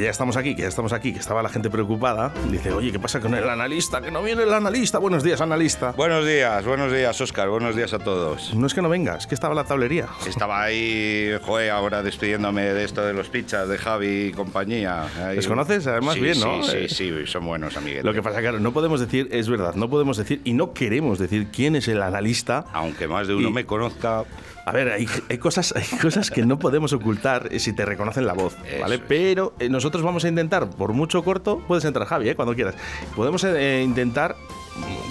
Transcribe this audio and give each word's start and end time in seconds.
Que 0.00 0.04
ya 0.04 0.10
estamos 0.12 0.38
aquí, 0.38 0.54
que 0.54 0.62
ya 0.62 0.68
estamos 0.68 0.94
aquí, 0.94 1.12
que 1.12 1.18
estaba 1.18 1.42
la 1.42 1.50
gente 1.50 1.68
preocupada. 1.68 2.32
Dice, 2.50 2.72
oye, 2.72 2.90
¿qué 2.90 2.98
pasa 2.98 3.20
con 3.20 3.34
el 3.34 3.46
analista? 3.46 4.00
Que 4.00 4.10
no 4.10 4.22
viene 4.22 4.44
el 4.44 4.52
analista. 4.54 4.96
Buenos 4.98 5.22
días, 5.22 5.42
analista. 5.42 5.92
Buenos 5.92 6.24
días, 6.26 6.64
buenos 6.64 6.90
días, 6.90 7.20
Oscar. 7.20 7.50
Buenos 7.50 7.76
días 7.76 7.92
a 7.92 7.98
todos. 7.98 8.54
No 8.54 8.66
es 8.66 8.72
que 8.72 8.80
no 8.80 8.88
venga, 8.88 9.16
es 9.16 9.26
que 9.26 9.34
estaba 9.34 9.54
la 9.54 9.64
tablería. 9.64 10.06
Estaba 10.26 10.62
ahí, 10.62 11.32
joder, 11.44 11.70
ahora 11.72 12.02
despidiéndome 12.02 12.62
de 12.72 12.82
esto 12.82 13.02
de 13.04 13.12
los 13.12 13.28
pizzas, 13.28 13.68
de 13.68 13.76
Javi 13.76 14.28
y 14.28 14.32
compañía. 14.32 15.04
Ahí- 15.28 15.36
¿Les 15.36 15.46
conoces? 15.46 15.86
Además, 15.86 16.14
Sí, 16.14 16.20
bien, 16.22 16.40
¿no? 16.40 16.62
Sí, 16.62 16.76
Eh, 16.78 16.88
sí, 16.88 17.10
sí, 17.10 17.26
son 17.26 17.44
buenos 17.44 17.76
amiguetes. 17.76 18.04
Lo 18.06 18.14
que 18.14 18.22
pasa, 18.22 18.40
claro, 18.40 18.58
no 18.58 18.72
podemos 18.72 19.00
decir, 19.00 19.28
es 19.32 19.50
verdad, 19.50 19.74
no 19.74 19.90
podemos 19.90 20.16
decir 20.16 20.40
y 20.44 20.54
no 20.54 20.72
queremos 20.72 21.18
decir 21.18 21.48
quién 21.52 21.76
es 21.76 21.88
el 21.88 22.00
analista. 22.02 22.64
Aunque 22.72 23.06
más 23.06 23.28
de 23.28 23.34
uno 23.34 23.50
Y- 23.50 23.52
me 23.52 23.66
conozca, 23.66 24.24
A 24.64 24.72
ver, 24.72 24.90
hay, 24.90 25.06
hay 25.28 25.38
cosas, 25.38 25.74
hay 25.76 25.98
cosas 25.98 26.30
que 26.30 26.44
no 26.44 26.58
podemos 26.58 26.92
ocultar 26.92 27.48
eh, 27.50 27.58
si 27.58 27.72
te 27.72 27.84
reconocen 27.84 28.26
la 28.26 28.34
voz, 28.34 28.56
¿vale? 28.80 28.98
Pero 28.98 29.54
eh, 29.58 29.68
nosotros 29.68 30.02
vamos 30.02 30.24
a 30.24 30.28
intentar, 30.28 30.68
por 30.70 30.92
mucho 30.92 31.22
corto, 31.22 31.62
puedes 31.66 31.84
entrar, 31.84 32.06
Javi, 32.06 32.28
¿eh? 32.28 32.34
cuando 32.34 32.54
quieras. 32.54 32.74
Podemos 33.16 33.42
eh, 33.44 33.82
intentar 33.82 34.36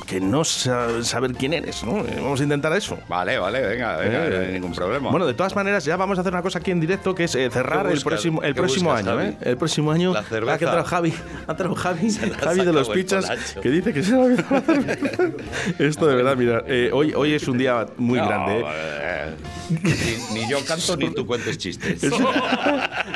que 0.06 0.20
no 0.20 0.44
sa- 0.44 1.04
saber 1.04 1.34
quién 1.34 1.54
eres, 1.54 1.84
¿no? 1.84 2.04
Vamos 2.04 2.40
a 2.40 2.44
intentar 2.44 2.74
eso. 2.74 2.98
vale, 3.08 3.38
vale, 3.38 3.62
venga, 3.62 3.98
venga, 3.98 4.26
Eh, 4.26 4.30
no 4.30 4.40
hay 4.40 4.54
ningún 4.54 4.74
problema. 4.74 5.10
Bueno, 5.12 5.28
de 5.28 5.34
todas 5.34 5.56
maneras, 5.56 5.86
ya 5.86 5.98
vamos 5.98 6.18
a 6.18 6.22
hacer 6.22 6.34
una 6.34 6.42
cosa 6.42 6.60
aquí 6.60 6.72
en 6.72 6.80
directo 6.80 7.14
que 7.14 7.26
es 7.26 7.36
eh, 7.36 7.50
cerrar 7.52 7.84
¿Qué 7.84 7.90
el 7.90 7.94
buscas? 7.96 8.04
próximo, 8.14 8.42
el 8.44 8.54
¿Qué 8.54 8.60
próximo 8.62 8.90
buscas, 8.92 9.08
año, 9.08 9.18
Javi? 9.18 9.30
¿eh? 9.30 9.38
El 9.42 9.58
próximo 9.58 9.92
año. 9.92 10.14
La 10.14 10.24
cerveza. 10.24 10.58
que 10.58 10.66
entrado 10.66 10.86
Javi, 10.86 11.14
ha 11.48 11.52
entrado 11.52 11.76
Javi, 11.76 12.12
Javi 12.42 12.66
de 12.66 12.74
los 12.74 12.90
pichas, 12.90 13.30
que 13.62 13.70
dice 13.70 13.94
que 13.94 14.04
se 14.04 14.12
la 14.16 14.62
cerveza. 14.62 15.24
Esto 15.80 16.08
de 16.08 16.16
verdad, 16.16 16.36
mira, 16.36 16.64
eh, 16.68 16.90
hoy, 16.94 17.14
hoy 17.16 17.34
es 17.34 17.48
un 17.48 17.58
día 17.58 17.86
muy 17.98 18.20
No, 18.20 18.28
grande. 18.28 18.60
¿eh? 18.62 18.66
eh, 19.02 20.18
ni, 20.34 20.40
ni 20.42 20.50
yo 20.50 20.58
canto 20.66 20.98
ni 20.98 21.14
tú 21.14 21.26
cuentes 21.26 21.58
chistes. 21.58 22.04
Eso, 22.04 22.30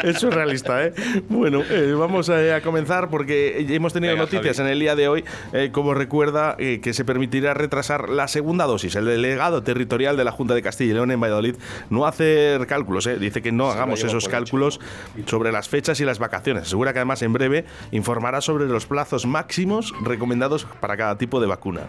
eso 0.03 0.28
es 0.28 0.34
realista, 0.35 0.84
¿eh? 0.85 0.94
Bueno, 1.30 1.64
eh, 1.70 1.94
vamos 1.97 2.30
a, 2.30 2.56
a 2.58 2.62
comenzar 2.62 3.09
porque 3.09 3.66
hemos 3.70 3.94
tenido 3.94 4.14
Venga, 4.14 4.25
noticias 4.25 4.58
Javi. 4.58 4.68
en 4.68 4.74
el 4.74 4.80
día 4.80 4.96
de 4.96 5.08
hoy, 5.08 5.24
eh, 5.53 5.70
como 5.72 5.94
recuerda, 5.94 6.43
eh, 6.59 6.80
que 6.81 6.94
se 6.94 7.06
permitirá 7.06 7.54
retrasar 7.54 8.09
la 8.09 8.28
segunda 8.28 8.66
dosis. 8.66 8.96
El 8.96 9.06
delegado 9.06 9.64
territorial 9.64 10.18
de 10.18 10.24
la 10.24 10.31
Junta 10.31 10.54
de 10.54 10.62
Castilla 10.62 10.92
y 10.92 10.94
León 10.94 11.12
en 11.12 11.20
Valladolid 11.20 11.56
no 11.90 12.06
hace 12.06 12.58
cálculos, 12.68 13.08
¿eh? 13.08 13.18
dice 13.18 13.42
que 13.42 13.52
no 13.52 13.70
hagamos 13.72 14.04
esos 14.04 14.24
hecho. 14.24 14.31
cálculos 14.31 14.80
sobre 15.26 15.52
las 15.52 15.70
fechas 15.70 16.00
y 16.00 16.06
las 16.06 16.20
vacaciones. 16.20 16.64
Asegura 16.64 16.94
que 16.94 17.00
además 17.00 17.22
en 17.22 17.34
breve 17.34 17.66
informará 17.92 18.42
sobre 18.42 18.66
los 18.66 18.86
plazos 18.86 19.26
máximos 19.26 19.94
recomendados 20.02 20.66
para 20.80 20.98
cada 20.98 21.18
tipo 21.18 21.40
de 21.40 21.48
vacuna. 21.48 21.82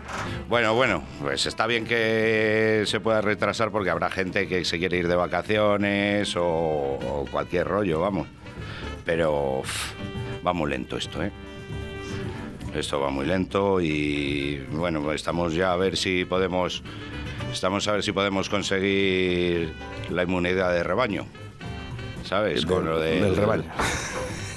Bueno, 0.48 0.74
bueno, 0.74 1.02
pues 1.20 1.46
está 1.46 1.66
bien 1.66 1.84
que 1.84 2.84
se 2.86 3.00
pueda 3.00 3.20
retrasar 3.20 3.70
porque 3.70 3.90
habrá 3.90 4.10
gente 4.10 4.46
que 4.48 4.64
se 4.64 4.78
quiere 4.78 4.98
ir 4.98 5.08
de 5.08 5.16
vacaciones 5.16 6.36
o, 6.36 6.44
o 6.44 7.26
cualquier 7.30 7.66
rollo, 7.66 8.00
vamos. 8.00 8.28
Pero 9.04 9.60
uf, 9.60 9.92
va 10.46 10.52
muy 10.52 10.70
lento 10.70 10.96
esto, 10.96 11.22
¿eh? 11.22 11.30
Esto 12.74 13.00
va 13.00 13.10
muy 13.10 13.24
lento 13.26 13.80
y 13.80 14.58
bueno, 14.72 15.12
estamos 15.12 15.54
ya 15.54 15.72
a 15.72 15.76
ver 15.76 15.96
si 15.96 16.24
podemos 16.24 16.82
estamos 17.52 17.86
a 17.86 17.92
ver 17.92 18.02
si 18.02 18.10
podemos 18.12 18.48
conseguir 18.48 19.72
la 20.10 20.24
inmunidad 20.24 20.72
de 20.72 20.82
rebaño. 20.82 21.26
¿Sabes? 22.24 22.66
Con 22.66 22.84
lo 22.86 22.98
de- 22.98 23.20
del 23.20 23.36
rebaño. 23.36 23.64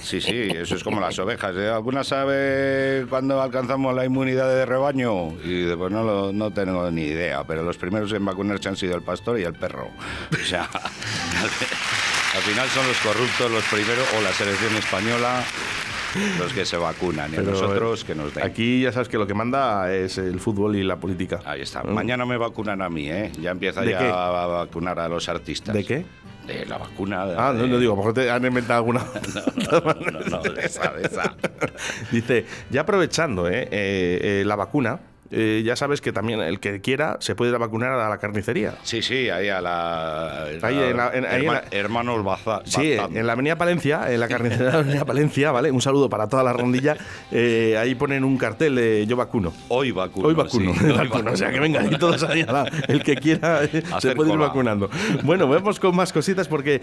Sí, 0.02 0.22
sí, 0.22 0.48
eso 0.56 0.76
es 0.76 0.84
como 0.86 1.02
las 1.02 1.20
ovejas. 1.20 1.54
¿eh? 1.58 1.68
¿Alguna 1.68 2.04
sabe 2.06 3.06
cuándo 3.10 3.42
alcanzamos 3.42 3.94
la 3.94 4.06
inmunidad 4.06 4.48
de 4.48 4.66
rebaño? 4.66 5.34
Y 5.44 5.64
después 5.64 5.92
no, 5.92 6.04
lo- 6.04 6.32
no 6.32 6.50
tengo 6.52 6.90
ni 6.90 7.04
idea, 7.04 7.44
pero 7.44 7.62
los 7.62 7.78
primeros 7.78 8.12
en 8.14 8.24
vacunarse 8.26 8.70
han 8.70 8.78
sido 8.78 8.96
el 8.96 9.02
pastor 9.04 9.38
y 9.40 9.44
el 9.44 9.54
perro. 9.54 9.90
O 10.32 10.46
sea, 10.46 10.64
al 10.74 12.42
final 12.42 12.68
son 12.70 12.88
los 12.88 12.98
corruptos 13.00 13.52
los 13.52 13.64
primeros, 13.66 14.08
o 14.18 14.22
la 14.22 14.32
selección 14.32 14.76
española, 14.78 15.44
los 16.40 16.54
que 16.54 16.66
se 16.66 16.78
vacunan, 16.78 17.32
y 17.32 17.36
Pero, 17.36 17.52
nosotros 17.52 18.04
eh, 18.04 18.08
que 18.08 18.16
nos 18.16 18.34
den. 18.34 18.44
Aquí 18.46 18.82
ya 18.82 18.92
sabes 18.92 19.08
que 19.10 19.18
lo 19.18 19.28
que 19.28 19.34
manda 19.34 19.92
es 19.94 20.18
el 20.18 20.40
fútbol 20.40 20.76
y 20.76 20.84
la 20.84 20.98
política. 20.98 21.40
Ahí 21.46 21.62
está. 21.62 21.84
¿Mm? 21.84 21.94
Mañana 21.94 22.26
me 22.26 22.38
vacunan 22.38 22.82
a 22.82 22.90
mí, 22.90 23.10
¿eh? 23.10 23.32
Ya 23.40 23.52
empieza 23.52 23.82
¿De 23.82 23.92
ya 23.92 24.00
qué? 24.00 24.06
a 24.14 24.46
vacunar 24.48 25.00
a 25.00 25.08
los 25.10 25.28
artistas. 25.30 25.74
¿De 25.76 25.84
qué? 25.86 26.06
De 26.46 26.66
la 26.66 26.78
vacuna. 26.78 27.26
de- 27.26 27.36
Ah, 27.38 27.54
no, 27.56 27.68
no 27.68 27.78
digo, 27.78 27.92
a 27.92 27.96
lo 27.96 27.98
mejor 27.98 28.14
te 28.14 28.30
han 28.32 28.46
inventado 28.46 28.78
alguna. 28.80 29.06
No, 29.72 29.82
no, 29.82 30.12
no, 30.12 30.20
no, 30.22 30.42
de 30.54 30.66
esa, 30.66 30.94
de 30.94 31.08
esa. 31.08 31.36
Dice, 32.12 32.46
ya 32.70 32.82
aprovechando 32.82 33.50
eh, 33.50 33.64
eh, 33.70 34.20
eh, 34.42 34.44
la 34.46 34.56
vacuna, 34.56 35.00
eh, 35.32 35.62
ya 35.66 35.76
sabes 35.76 36.02
que 36.02 36.12
también 36.12 36.40
el 36.42 36.60
que 36.60 36.82
quiera 36.82 37.18
se 37.20 37.36
puede 37.36 37.50
ir 37.52 37.56
a 37.56 37.60
vacunar 37.60 37.92
a 37.92 38.10
la 38.10 38.18
carnicería. 38.18 38.76
Sí, 38.84 39.02
sí, 39.02 39.30
ahí 39.30 39.50
a 39.50 39.62
la. 39.62 40.44
Ahí 40.62 40.78
en 40.78 40.98
la- 40.98 41.12
en- 41.14 41.26
ahí 41.26 41.46
en 41.46 41.54
la- 41.54 41.64
Hermanos 41.72 42.24
Baza. 42.24 42.62
Sí, 42.66 42.96
Bazán. 42.96 43.18
en 43.18 43.28
la 43.28 43.34
Avenida 43.34 43.56
Palencia, 43.58 44.12
en 44.12 44.20
la 44.20 44.28
carnicería 44.28 44.66
de 44.68 44.72
la 44.74 44.80
Avenida 44.80 45.06
Palencia, 45.06 45.52
¿vale? 45.52 45.72
Un 45.72 45.82
saludo 45.82 46.10
para 46.10 46.28
toda 46.28 46.44
la 46.44 46.54
rondilla. 46.54 46.96
eh, 47.32 47.78
ahí 47.80 47.96
ponen 47.96 48.24
un 48.24 48.38
cartel 48.38 48.76
de 48.76 49.06
yo 49.08 49.16
vacuno. 49.18 49.54
Hoy 49.70 49.92
vacuno. 49.92 50.28
Hoy 50.28 50.34
vacuno, 50.34 50.74
sí, 50.74 50.80
hoy 50.86 50.92
hoy 50.92 50.98
vacuno. 51.08 51.32
O 51.32 51.38
sea, 51.38 51.52
que 51.52 51.60
venga, 51.60 51.82
ahí 51.82 51.98
todos 52.00 52.24
ahí, 52.24 52.46
el 52.88 53.04
que 53.04 53.16
quiera 53.16 53.64
eh, 53.64 53.84
se 54.00 54.16
puede 54.16 54.30
ir 54.32 54.36
cola. 54.38 54.48
vacunando. 54.48 54.90
Bueno, 55.24 55.48
vemos 55.50 55.80
con 55.80 55.96
más 55.96 56.14
cositas 56.14 56.48
porque 56.48 56.82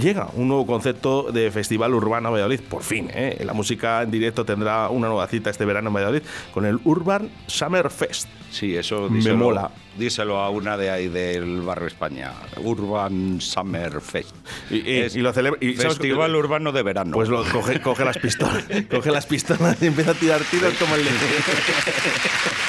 llega 0.00 0.28
un 0.34 0.48
nuevo 0.48 0.66
concepto 0.66 1.30
de 1.32 1.50
Festival 1.50 1.94
Urbano 1.94 2.30
Valladolid, 2.32 2.60
por 2.68 2.82
fin. 2.82 3.08
La 3.44 3.52
música 3.52 4.02
en 4.02 4.10
directo 4.10 4.44
tendrá 4.44 4.88
una 4.88 5.08
nueva 5.08 5.26
cita 5.26 5.50
este 5.50 5.64
verano 5.64 5.88
en 5.88 5.94
Valladolid 5.94 6.22
con 6.52 6.66
el 6.66 6.78
Urban 6.84 7.28
Summer 7.46 7.90
Fest. 7.90 8.28
Sí, 8.50 8.74
eso 8.76 9.08
Me 9.10 9.16
díselo, 9.18 9.36
mola. 9.36 9.70
Díselo 9.98 10.38
a 10.38 10.50
una 10.50 10.76
de 10.76 10.90
ahí 10.90 11.08
del 11.08 11.60
barrio 11.62 11.88
España. 11.88 12.32
Urban 12.56 13.40
Summer 13.40 14.00
Fest. 14.00 14.34
Y, 14.70 14.76
y- 14.76 14.96
Es 15.00 15.16
y 15.16 15.20
lo 15.20 15.32
celebra. 15.32 15.58
Y, 15.62 15.74
¿sabes 15.76 15.98
Festival? 15.98 16.34
Urbano 16.34 16.72
de 16.72 16.82
Verano. 16.82 17.12
Pues 17.12 17.28
lo, 17.28 17.44
coge, 17.44 17.80
coge 17.80 18.04
las 18.04 18.18
pistolas, 18.18 18.64
coge 18.90 19.10
las 19.10 19.26
pistolas 19.26 19.80
y 19.82 19.86
empieza 19.86 20.12
a 20.12 20.14
tirar 20.14 20.40
tiros 20.50 20.74
como 20.74 20.94
el 20.94 21.04
de... 21.04 21.10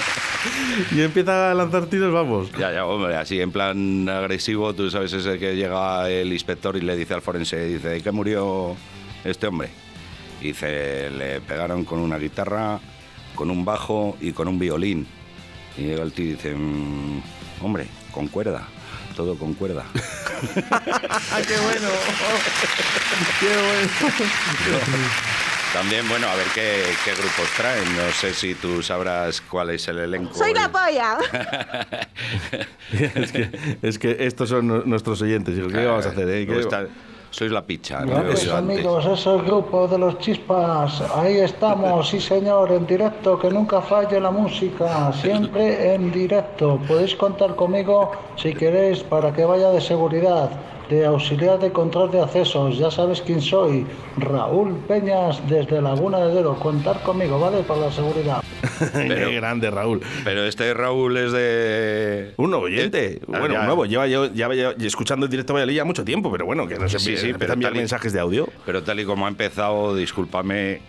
y 0.92 1.02
empieza 1.02 1.52
a 1.52 1.54
lanzar 1.54 1.86
tiros, 1.88 2.14
vamos. 2.14 2.52
Ya, 2.58 2.72
ya, 2.72 2.86
hombre, 2.86 3.16
así 3.16 3.40
en 3.42 3.52
plan 3.52 4.08
agresivo, 4.10 4.74
tú 4.74 4.90
sabes 4.90 5.14
ese 5.14 5.38
que 5.40 5.56
llega 5.56 6.10
el 6.10 6.32
inspector 6.34 6.76
y 6.76 6.82
le 6.82 6.96
dice 6.96 7.14
al 7.14 7.22
forense, 7.22 7.64
dice, 7.66 7.90
¿de 7.90 8.02
qué 8.02 8.12
murió 8.12 8.76
este 9.24 9.48
hombre? 9.48 9.70
Y 10.42 10.48
dice, 10.48 11.10
le 11.10 11.42
pegaron 11.42 11.84
con 11.84 12.00
una 12.00 12.18
guitarra, 12.18 12.80
con 13.38 13.50
un 13.50 13.64
bajo 13.64 14.18
y 14.20 14.34
con 14.34 14.50
un 14.50 14.60
violín. 14.60 15.08
Y 15.78 15.84
llega 15.84 16.04
el 16.04 16.12
tío 16.12 16.26
y 16.26 16.30
dice, 16.32 16.54
"Mm, 16.56 17.22
hombre, 17.62 17.88
con 18.12 18.28
cuerda, 18.28 18.68
todo 19.16 19.38
con 19.38 19.54
cuerda. 19.54 19.86
¡Ah, 20.72 21.40
qué 21.48 21.56
bueno! 21.58 21.88
¡Qué 23.40 23.48
bueno! 23.48 23.90
También, 25.74 26.08
bueno, 26.10 26.28
a 26.28 26.36
ver 26.36 26.48
qué, 26.56 26.84
qué 27.06 27.12
grupos 27.12 27.48
traen. 27.56 27.84
No 27.96 28.10
sé 28.12 28.34
si 28.34 28.56
tú 28.56 28.82
sabrás 28.82 29.42
cuál 29.42 29.70
es 29.72 29.88
el 29.90 30.00
elenco. 30.00 30.34
Soy 30.34 30.54
la 30.54 30.72
polla. 30.72 31.18
es, 33.16 33.32
que, 33.32 33.78
es 33.82 34.00
que 34.00 34.16
estos 34.22 34.50
son 34.50 34.68
nu- 34.68 34.84
nuestros 34.86 35.22
oyentes. 35.22 35.56
¿Qué 35.56 35.86
vamos 35.86 36.06
a 36.06 36.10
hacer? 36.10 36.28
eh? 36.30 36.46
¿Qué- 36.46 36.54
Luego 36.54 36.62
está- 36.62 36.88
Sois 37.32 37.52
la 37.52 37.62
picha. 37.62 38.02
¿no? 38.02 38.08
Grandes 38.08 38.42
antes. 38.42 38.54
amigos, 38.54 39.06
es 39.06 39.26
el 39.28 39.42
grupo 39.44 39.88
de 39.88 39.98
los 39.98 40.18
chispas. 40.20 41.02
Ahí 41.16 41.38
estamos, 41.38 42.10
sí 42.10 42.20
señor, 42.20 42.72
en 42.72 42.88
directo, 42.88 43.38
que 43.38 43.50
nunca 43.50 43.82
falle 43.82 44.20
la 44.20 44.32
música, 44.32 45.12
siempre 45.14 45.94
en 45.94 46.12
directo. 46.12 46.80
Podéis 46.88 47.16
contar 47.16 47.56
conmigo 47.56 48.12
si 48.36 48.54
queréis 48.54 49.04
para 49.04 49.32
que 49.34 49.46
vaya 49.46 49.70
de 49.72 49.82
seguridad, 49.82 50.50
de 50.90 51.06
auxiliar 51.06 51.60
de 51.60 51.72
control 51.72 52.12
de 52.12 52.22
accesos. 52.22 52.78
Ya 52.78 52.90
sabes 52.92 53.22
quién 53.22 53.42
soy, 53.42 53.86
Raúl 54.18 54.76
Peñas 54.88 55.42
desde 55.50 55.82
Laguna 55.82 56.20
de 56.20 56.32
Duero. 56.32 56.56
Contar 56.60 57.02
conmigo, 57.04 57.40
¿vale? 57.40 57.64
Para 57.64 57.82
la 57.82 57.92
seguridad. 57.92 58.42
Qué 58.94 59.36
grande, 59.36 59.70
Raúl. 59.72 60.02
Pero 60.24 60.44
este 60.46 60.74
Raúl 60.74 61.18
es 61.18 61.32
de. 61.32 62.34
Un 62.38 62.50
nuevo 62.52 62.66
oyente. 62.66 63.20
Ah, 63.34 63.40
bueno, 63.40 63.56
ya. 63.56 63.60
un 63.62 63.66
nuevo. 63.68 63.86
Lleva, 63.86 64.08
yo- 64.08 64.34
ya, 64.34 64.54
ya- 64.54 64.74
escuchando 64.86 65.26
el 65.26 65.30
directo 65.30 65.54
Valladolid 65.54 65.76
ya 65.76 65.86
mucho 65.86 66.04
tiempo, 66.06 66.32
pero 66.32 66.46
bueno, 66.46 66.68
que 66.68 66.78
no 66.78 66.88
se 66.88 67.00
Sí, 67.00 67.18
sí, 67.18 67.28
sí, 67.28 67.34
pero 67.38 67.54
enviar 67.54 67.74
mensajes 67.76 68.14
de 68.14 68.20
audio. 68.20 68.48
Pero 68.66 68.84
tal 68.84 69.00
y 69.00 69.06
como 69.06 69.26
ha 69.26 69.30
empezado, 69.30 69.96
discúlpame, 69.96 70.82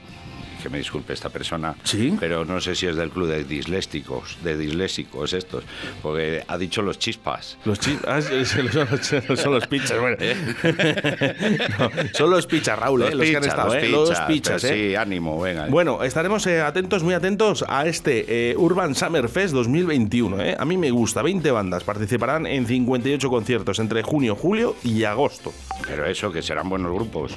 que 0.62 0.69
me 0.69 0.78
disculpe 0.78 1.12
esta 1.12 1.28
persona, 1.31 1.75
Sí. 1.84 2.16
pero 2.19 2.44
no 2.44 2.60
sé 2.60 2.75
si 2.75 2.87
es 2.87 2.96
del 2.96 3.10
club 3.10 3.28
de 3.28 3.44
disléxicos, 3.44 4.37
de 4.43 4.56
disléxicos 4.56 5.32
estos, 5.32 5.64
porque 6.02 6.43
ha 6.46 6.58
dicho 6.58 6.82
los 6.82 6.99
chispas. 6.99 7.58
Los 7.64 7.78
chi- 7.81 7.99
ah, 8.06 8.20
son, 8.20 8.69
los, 8.72 9.40
son 9.40 9.52
los 9.55 9.66
pichas, 9.66 9.99
bueno. 10.00 10.16
No, 11.78 11.90
son 12.14 12.31
los 12.31 12.46
pichas, 12.46 12.78
Raúl, 12.78 13.02
eh, 13.02 13.14
los, 13.14 13.20
que 13.26 13.37
han 13.37 13.43
pichas, 13.43 13.46
estado, 13.46 13.75
los 13.75 13.76
eh, 13.82 13.88
los 13.88 14.08
pichas, 14.10 14.26
pichas, 14.26 14.64
eh. 14.64 14.88
Sí, 14.90 14.94
ánimo, 14.96 15.40
venga. 15.40 15.66
Bueno, 15.66 16.02
estaremos 16.02 16.46
eh, 16.46 16.60
atentos, 16.60 17.02
muy 17.02 17.14
atentos 17.14 17.64
a 17.69 17.87
este 17.87 18.50
eh, 18.50 18.56
Urban 18.56 18.94
Summer 18.94 19.28
Fest 19.28 19.55
2021. 19.55 20.40
¿eh? 20.43 20.56
A 20.58 20.64
mí 20.64 20.76
me 20.76 20.90
gusta, 20.90 21.22
20 21.22 21.50
bandas 21.50 21.84
participarán 21.84 22.46
en 22.46 22.66
58 22.66 23.28
conciertos 23.31 23.78
entre 23.78 24.02
junio, 24.02 24.34
julio 24.37 24.76
y 24.84 25.05
agosto. 25.05 25.52
Pero 25.87 26.06
eso, 26.06 26.32
que 26.32 26.43
serán 26.43 26.69
buenos 26.69 26.93
grupos. 26.93 27.32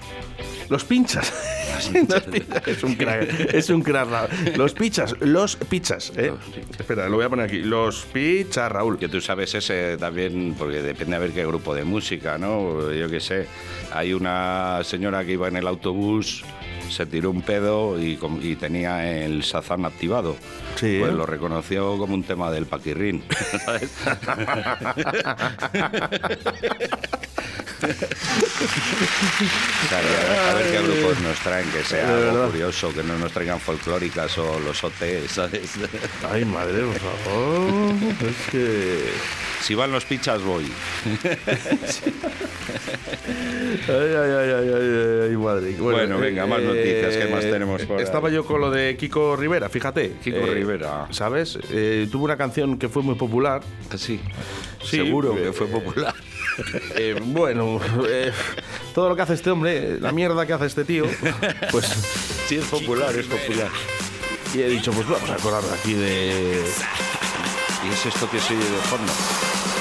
Los 0.69 0.83
pinchas. 0.85 1.33
Los 1.75 1.87
pinchas. 2.23 2.67
es 2.67 2.83
un 2.83 2.95
crack. 2.95 3.53
Es 3.53 3.69
un 3.69 3.81
crack, 3.81 4.09
Raúl. 4.09 4.29
Los 4.55 4.73
pichas, 4.73 5.15
los 5.19 5.55
pichas. 5.55 6.11
¿eh? 6.15 6.31
Espera, 6.77 7.09
lo 7.09 7.17
voy 7.17 7.25
a 7.25 7.29
poner 7.29 7.45
aquí. 7.45 7.59
Los 7.59 8.05
pichas, 8.05 8.71
Raúl. 8.71 8.97
Que 8.97 9.07
tú 9.07 9.21
sabes 9.21 9.53
ese 9.55 9.97
también, 9.97 10.55
porque 10.57 10.81
depende 10.81 11.15
a 11.15 11.19
ver 11.19 11.31
qué 11.31 11.45
grupo 11.45 11.75
de 11.75 11.83
música, 11.83 12.37
¿no? 12.37 12.91
Yo 12.91 13.09
qué 13.09 13.19
sé. 13.19 13.47
Hay 13.93 14.13
una 14.13 14.81
señora 14.83 15.25
que 15.25 15.33
iba 15.33 15.47
en 15.47 15.57
el 15.57 15.67
autobús, 15.67 16.43
se 16.89 17.05
tiró 17.05 17.29
un 17.31 17.41
pedo 17.41 17.99
y, 17.99 18.19
y 18.41 18.55
tenía 18.55 19.23
el 19.23 19.43
Sazán 19.43 19.85
activado. 19.85 20.35
Sí. 20.75 20.97
Pues 20.99 21.13
lo 21.13 21.25
reconoció 21.25 21.97
como 21.97 22.13
un 22.13 22.23
tema 22.23 22.51
del 22.51 22.65
paquirrín. 22.65 23.23
¿sabes? 27.81 27.97
O 29.83 29.87
sea, 29.89 30.01
que 30.01 30.07
a, 30.07 30.29
ver, 30.29 30.39
a 30.39 30.53
ver 30.53 30.71
qué 30.71 30.81
grupos 30.81 31.19
nos 31.21 31.39
traen, 31.39 31.69
que 31.71 31.83
sea 31.83 32.07
algo 32.07 32.47
curioso, 32.47 32.93
que 32.93 33.03
no 33.03 33.17
nos 33.17 33.31
traigan 33.31 33.59
folclóricas 33.59 34.37
o 34.37 34.59
los 34.59 34.83
OT, 34.83 35.27
¿sabes? 35.27 35.71
Ay, 36.31 36.45
madre, 36.45 36.83
por 36.83 36.99
favor. 36.99 37.95
Es 38.29 38.51
que. 38.51 39.09
Si 39.61 39.75
van 39.75 39.91
los 39.91 40.05
pichas, 40.05 40.41
voy. 40.41 40.71
Ay, 43.87 43.87
ay, 43.87 44.31
ay, 44.31 44.49
ay, 44.51 44.69
ay, 44.73 45.29
ay, 45.29 45.37
madre. 45.37 45.71
Bueno, 45.77 46.19
venga, 46.19 46.45
más 46.45 46.61
noticias, 46.61 47.15
¿qué 47.15 47.27
más 47.27 47.41
tenemos 47.41 47.83
por 47.83 47.97
ahí? 47.97 48.03
Estaba 48.03 48.29
yo 48.29 48.45
con 48.45 48.61
lo 48.61 48.71
de 48.71 48.97
Kiko 48.97 49.35
Rivera, 49.35 49.69
fíjate. 49.69 50.13
Kiko 50.23 50.45
Rivera. 50.45 51.07
¿Sabes? 51.11 51.59
Eh, 51.71 52.07
tuvo 52.11 52.25
una 52.25 52.37
canción 52.37 52.77
que 52.77 52.89
fue 52.89 53.03
muy 53.03 53.15
popular. 53.15 53.61
Sí. 53.95 54.19
Sí, 54.83 54.97
Seguro 54.97 55.37
eh, 55.37 55.43
que 55.43 55.53
fue 55.53 55.67
popular. 55.67 56.13
Eh, 56.95 57.15
bueno, 57.23 57.79
eh, 58.07 58.31
todo 58.93 59.09
lo 59.09 59.15
que 59.15 59.21
hace 59.21 59.33
este 59.33 59.51
hombre, 59.51 59.99
la 59.99 60.11
mierda 60.11 60.45
que 60.45 60.53
hace 60.53 60.65
este 60.65 60.83
tío, 60.83 61.05
pues. 61.71 61.85
Sí, 62.47 62.57
es 62.57 62.65
popular, 62.65 63.15
es 63.15 63.25
popular. 63.25 63.69
Y 64.53 64.61
he 64.61 64.67
dicho, 64.67 64.91
pues 64.91 65.07
vamos 65.07 65.29
a 65.29 65.35
acordar 65.35 65.63
aquí 65.79 65.93
de. 65.93 66.61
¿Y 67.83 67.93
es 67.93 68.05
esto 68.05 68.29
que 68.29 68.39
se 68.39 68.53
oye 68.53 68.63
de 68.63 68.77
fondo? 68.81 69.11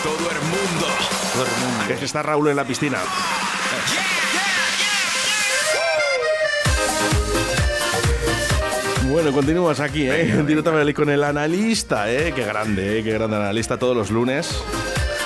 Todo 0.03 0.31
el 0.31 0.41
mundo. 0.43 0.87
Todo 1.35 1.45
el 1.45 1.51
mundo. 1.51 1.99
Que 1.99 2.05
está 2.05 2.23
Raúl 2.23 2.49
en 2.49 2.57
la 2.57 2.65
piscina. 2.65 2.99
Bueno, 9.11 9.33
continúas 9.33 9.81
aquí, 9.81 10.09
¿eh? 10.09 10.33
Valladolid 10.37 10.95
con 10.95 11.11
el 11.11 11.25
analista, 11.25 12.11
¿eh? 12.11 12.33
Qué 12.35 12.45
grande, 12.45 13.01
¿eh? 13.01 13.03
Qué 13.03 13.13
grande 13.13 13.37
analista 13.37 13.77
todos 13.77 13.97
los 13.97 14.11
lunes. 14.11 14.63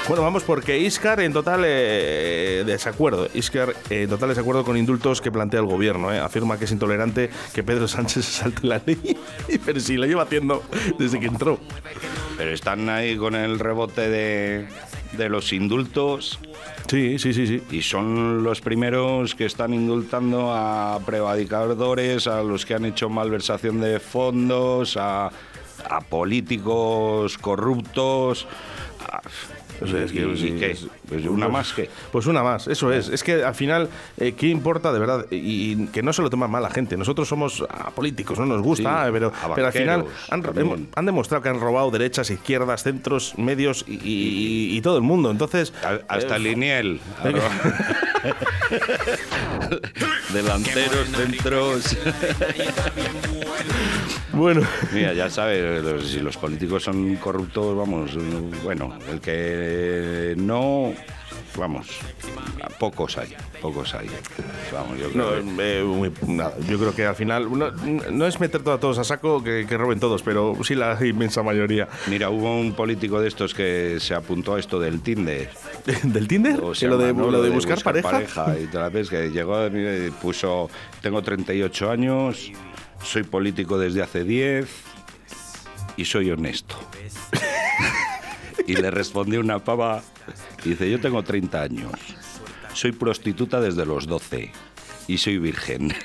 Bueno, 0.06 0.22
vamos 0.22 0.44
porque 0.44 0.78
Iscar 0.78 1.20
en 1.20 1.32
total 1.32 1.62
eh, 1.64 2.62
desacuerdo. 2.66 3.26
Iscar 3.32 3.70
eh, 3.88 4.02
en 4.02 4.10
total 4.10 4.28
desacuerdo 4.28 4.62
con 4.62 4.76
indultos 4.76 5.22
que 5.22 5.32
plantea 5.32 5.60
el 5.60 5.66
gobierno. 5.66 6.12
¿eh? 6.12 6.18
Afirma 6.18 6.58
que 6.58 6.66
es 6.66 6.72
intolerante 6.72 7.30
que 7.54 7.62
Pedro 7.62 7.88
Sánchez 7.88 8.24
salte 8.26 8.66
la 8.66 8.82
ley. 8.84 9.16
Pero 9.64 9.80
sí, 9.80 9.96
lo 9.96 10.04
lleva 10.04 10.24
haciendo 10.24 10.62
desde 10.98 11.18
que 11.20 11.26
entró. 11.26 11.58
Pero 12.36 12.50
están 12.52 12.88
ahí 12.90 13.16
con 13.16 13.34
el 13.34 13.58
rebote 13.58 14.10
de, 14.10 14.66
de 15.12 15.28
los 15.30 15.52
indultos 15.52 16.38
Sí, 16.86 17.18
sí, 17.18 17.32
sí, 17.32 17.46
sí. 17.46 17.62
y 17.70 17.80
son 17.80 18.42
los 18.44 18.60
primeros 18.60 19.34
que 19.34 19.46
están 19.46 19.72
indultando 19.72 20.52
a 20.52 21.00
prevadicadores, 21.06 22.26
a 22.26 22.42
los 22.42 22.66
que 22.66 22.74
han 22.74 22.84
hecho 22.84 23.08
malversación 23.08 23.80
de 23.80 23.98
fondos, 24.00 24.98
a, 24.98 25.28
a 25.88 26.00
políticos 26.02 27.38
corruptos. 27.38 28.46
a- 29.08 29.22
O 29.80 29.86
sea, 29.86 30.02
es 30.04 30.12
que, 30.12 30.20
¿Y, 30.26 30.36
sí, 30.36 30.56
qué? 30.58 30.70
es- 30.72 30.86
Pues 31.08 31.24
una 31.26 31.48
más 31.48 31.72
que. 31.72 31.88
Pues 32.12 32.26
una 32.26 32.42
más, 32.42 32.68
eso 32.68 32.92
es. 32.92 33.08
Es 33.08 33.22
que 33.22 33.44
al 33.44 33.54
final, 33.54 33.88
eh, 34.18 34.32
¿qué 34.36 34.48
importa 34.48 34.92
de 34.92 34.98
verdad? 34.98 35.26
Y, 35.30 35.72
y 35.72 35.86
que 35.88 36.02
no 36.02 36.12
se 36.12 36.22
lo 36.22 36.30
toma 36.30 36.48
mal 36.48 36.62
la 36.62 36.70
gente. 36.70 36.96
Nosotros 36.96 37.28
somos 37.28 37.64
ah, 37.68 37.90
políticos, 37.90 38.38
no 38.38 38.46
nos 38.46 38.62
gusta, 38.62 39.06
Sí, 39.06 39.10
pero, 39.12 39.32
pero 39.54 39.66
al 39.66 39.72
final 39.72 40.04
han, 40.30 41.06
demostrado 41.06 41.42
que 41.42 41.48
han 41.48 41.60
robado 41.60 41.90
derechas, 41.90 42.30
izquierdas, 42.30 42.82
centros, 42.82 43.36
medios 43.38 43.84
y, 43.88 44.80
todo 44.82 44.96
el 44.96 45.02
mundo. 45.02 45.30
Entonces, 45.30 45.72
A- 45.82 46.00
Hasta 46.14 46.34
eh, 46.34 46.36
el 46.36 46.42
Liniel. 46.44 47.00
Delanteros, 50.32 51.08
centros. 51.16 51.96
bueno, 54.32 54.62
Mira, 54.92 55.12
ya 55.12 55.30
sabes, 55.30 55.82
los- 55.82 56.06
si 56.08 56.20
los 56.20 56.36
políticos 56.36 56.82
son 56.84 57.16
corruptos, 57.16 57.76
vamos, 57.76 58.12
bueno, 58.62 58.96
el 59.10 59.20
que 59.20 60.34
no, 60.36 60.92
vamos, 61.56 61.88
pocos 62.78 63.16
hay, 63.18 63.34
pocos 63.60 63.94
hay. 63.94 64.08
Vamos, 64.72 64.98
yo 64.98 65.08
no, 65.14 65.28
creo 65.30 65.44
que- 65.56 65.78
eh, 65.80 65.82
muy- 65.84 66.12
nada, 66.26 66.54
yo 66.68 66.78
creo 66.78 66.94
que 66.94 67.06
al 67.06 67.14
final 67.14 67.48
no, 67.56 67.70
no 67.70 68.26
es 68.26 68.40
meter 68.40 68.60
a 68.68 68.78
todos 68.78 68.98
a 68.98 69.04
saco 69.04 69.42
que, 69.42 69.66
que 69.68 69.76
roben 69.76 70.00
todos, 70.00 70.22
pero 70.22 70.56
sí 70.64 70.74
la 70.74 70.98
inmensa 71.04 71.42
mayoría. 71.42 71.88
Mira, 72.08 72.30
hubo 72.30 72.58
un 72.58 72.72
político 72.72 73.20
de 73.20 73.28
estos 73.28 73.54
que 73.54 73.98
se 74.00 74.14
apuntó 74.14 74.54
a 74.54 74.60
esto 74.60 74.78
del 74.80 75.00
Tinder. 75.00 75.50
¿Del 76.02 76.28
Tinder? 76.28 76.60
O 76.62 76.70
¿Que 76.72 76.78
se 76.78 76.88
lo, 76.88 76.98
de, 76.98 77.08
llama, 77.08 77.22
¿no? 77.22 77.30
lo 77.30 77.42
de 77.42 77.50
buscar, 77.50 77.82
pareja? 77.82 78.58
Y 78.58 78.66
toda 78.66 78.84
la 78.84 78.88
vez 78.90 79.08
que 79.08 79.30
llegó 79.30 79.66
y 79.68 80.10
puso, 80.22 80.70
tengo 81.00 81.22
38 81.22 81.90
años, 81.90 82.50
soy 83.02 83.22
político 83.22 83.78
desde 83.78 84.02
hace 84.02 84.24
10 84.24 84.66
y 85.96 86.04
soy 86.04 86.30
honesto. 86.30 86.76
y 88.66 88.74
le 88.76 88.90
respondió 88.90 89.40
una 89.40 89.58
pava 89.58 90.02
dice, 90.70 90.90
yo 90.90 91.00
tengo 91.00 91.22
30 91.22 91.60
años, 91.62 91.92
soy 92.72 92.92
prostituta 92.92 93.60
desde 93.60 93.84
los 93.86 94.06
12 94.06 94.52
y 95.08 95.18
soy 95.18 95.38
virgen. 95.38 95.94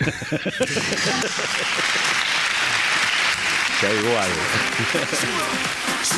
Sea, 3.80 3.94
igual. 3.94 4.30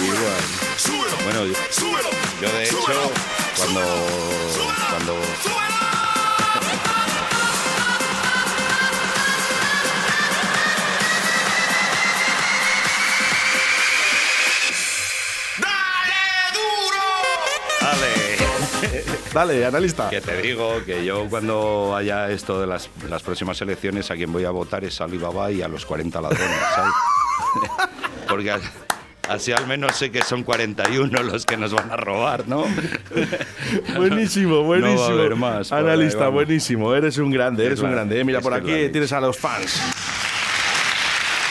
igual. 0.03 0.41
Bueno, 1.23 1.45
yo, 1.45 1.53
yo 2.41 2.51
de 2.53 2.63
hecho, 2.63 3.11
cuando, 3.55 3.81
cuando 4.89 5.21
Dale. 19.33 19.65
Analista. 19.65 20.09
Que 20.09 20.21
te 20.21 20.41
digo 20.41 20.83
que 20.85 21.05
yo 21.05 21.27
cuando 21.29 21.95
haya 21.95 22.29
esto 22.29 22.59
de 22.59 22.67
las, 22.67 22.89
las 23.09 23.21
próximas 23.23 23.61
elecciones 23.61 24.11
a 24.11 24.15
quien 24.15 24.31
voy 24.31 24.45
a 24.45 24.51
votar 24.51 24.83
es 24.83 24.99
a 24.99 25.05
Alibaba 25.05 25.51
y 25.51 25.61
a 25.61 25.67
los 25.67 25.85
40 25.85 26.21
ladrones, 26.21 26.57
¿sabes? 26.75 26.93
Porque 28.27 28.53
así 29.29 29.51
al 29.51 29.67
menos 29.67 29.95
sé 29.95 30.11
que 30.11 30.21
son 30.21 30.43
41 30.43 31.23
los 31.23 31.45
que 31.45 31.57
nos 31.57 31.73
van 31.73 31.91
a 31.91 31.95
robar, 31.95 32.47
¿no? 32.47 32.65
Buenísimo, 33.95 34.63
buenísimo. 34.63 34.95
No 34.95 35.01
va 35.01 35.07
a 35.07 35.11
haber 35.11 35.35
más 35.35 35.71
ahí, 35.71 35.83
Analista, 35.83 36.27
buenísimo. 36.27 36.93
Eres 36.93 37.17
un 37.17 37.31
grande, 37.31 37.65
eres 37.65 37.79
Es 37.79 37.83
un 37.83 37.91
grande. 37.91 38.23
Mira, 38.23 38.41
por 38.41 38.53
aquí 38.53 38.89
tienes 38.89 39.11
a 39.13 39.21
los 39.21 39.37
fans. 39.37 39.81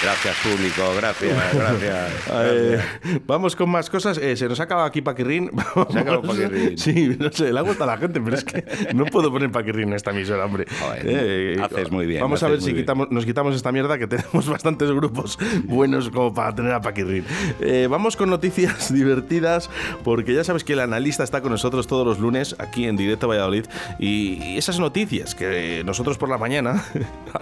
Gracias, 0.03 0.35
público, 0.43 0.83
gracias, 0.97 1.55
gracias. 1.55 2.11
Eh, 2.33 2.81
vamos 3.27 3.55
con 3.55 3.69
más 3.69 3.91
cosas. 3.91 4.17
Eh, 4.17 4.35
se 4.35 4.49
nos 4.49 4.59
ha 4.59 4.63
acabado 4.63 4.87
aquí 4.87 5.03
Paquirrín. 5.03 5.51
Se 5.91 5.99
ha 5.99 6.01
acabado 6.01 6.23
Paquirrín. 6.23 6.79
Sí, 6.79 7.17
no 7.19 7.31
sé, 7.31 7.53
le 7.53 7.59
ha 7.59 7.63
gustado 7.63 7.91
a 7.91 7.95
la 7.95 8.01
gente, 8.01 8.19
pero 8.19 8.35
es 8.35 8.45
que 8.45 8.65
no 8.95 9.05
puedo 9.05 9.31
poner 9.31 9.51
Paquirrín 9.53 9.89
en 9.89 9.95
esta 9.95 10.11
emisora, 10.13 10.47
hombre. 10.47 10.65
Joder, 10.81 11.63
haces 11.63 11.91
muy 11.91 12.07
bien, 12.07 12.23
Vamos 12.23 12.43
a 12.43 12.49
ver 12.49 12.63
si 12.63 12.73
quitamos, 12.73 13.11
nos 13.11 13.27
quitamos 13.27 13.55
esta 13.55 13.73
mierda 13.73 13.99
que 13.99 14.07
tenemos 14.07 14.49
bastantes 14.49 14.91
grupos 14.91 15.39
buenos 15.65 16.09
como 16.09 16.33
para 16.33 16.55
tener 16.55 16.73
a 16.73 16.81
Paquirrín. 16.81 17.27
Eh, 17.61 17.87
vamos 17.91 18.17
con 18.17 18.31
noticias 18.31 18.93
divertidas, 18.95 19.69
porque 20.03 20.33
ya 20.33 20.45
sabes 20.45 20.65
que 20.65 20.73
el 20.73 20.81
analista 20.81 21.25
está 21.25 21.43
con 21.43 21.53
nosotros 21.53 21.87
todos 21.87 22.07
los 22.07 22.19
lunes 22.19 22.57
aquí 22.59 22.87
en 22.87 22.97
Directo 22.97 23.29
Valladolid. 23.29 23.67
Y, 23.99 24.43
y 24.43 24.57
esas 24.57 24.81
noticias 24.81 25.35
que 25.35 25.83
nosotros 25.85 26.17
por 26.17 26.31
la 26.31 26.39
mañana 26.39 26.83